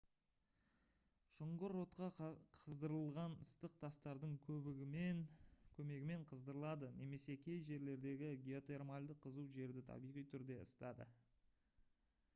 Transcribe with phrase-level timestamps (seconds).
[1.33, 2.07] шұңғыр отқа
[2.59, 11.07] қыздырылған ыстық тастардың көмегімен қыздырылады немесе кей жерлердегі геотермальді қызу жерді табиғи түрде ысытады